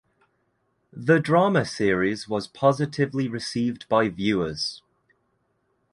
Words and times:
The 0.91 1.19
drama 1.19 1.63
series 1.63 2.27
was 2.27 2.47
positively 2.47 3.27
received 3.27 3.87
by 3.87 4.09
viewers. 4.09 4.81